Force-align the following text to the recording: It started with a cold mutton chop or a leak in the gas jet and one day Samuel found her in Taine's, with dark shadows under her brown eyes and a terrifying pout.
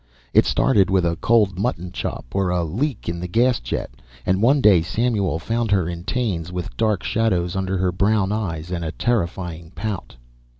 It 0.33 0.45
started 0.45 0.89
with 0.89 1.05
a 1.05 1.15
cold 1.17 1.59
mutton 1.59 1.91
chop 1.91 2.25
or 2.33 2.49
a 2.49 2.63
leak 2.63 3.07
in 3.07 3.19
the 3.19 3.27
gas 3.27 3.59
jet 3.59 3.91
and 4.25 4.41
one 4.41 4.59
day 4.59 4.81
Samuel 4.81 5.37
found 5.37 5.69
her 5.69 5.87
in 5.87 6.05
Taine's, 6.05 6.51
with 6.51 6.75
dark 6.75 7.03
shadows 7.03 7.55
under 7.55 7.77
her 7.77 7.91
brown 7.91 8.31
eyes 8.31 8.71
and 8.71 8.83
a 8.83 8.91
terrifying 8.93 9.71
pout. 9.75 10.15